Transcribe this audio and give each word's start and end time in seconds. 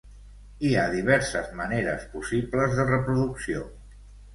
Hi 0.69 0.71
ha 0.75 0.85
diverses 0.93 1.53
maneres 1.61 2.09
possibles 2.17 2.77
de 2.83 2.91
reproducció. 2.93 3.67